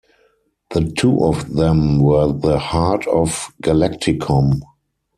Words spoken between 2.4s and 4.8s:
heart of Galacticomm.